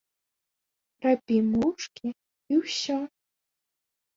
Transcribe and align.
Рабі 1.05 1.37
моўчкі, 1.51 2.07
і 2.53 2.61
ўсё. 2.63 2.99